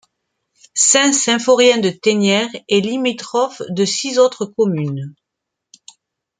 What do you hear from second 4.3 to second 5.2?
communes.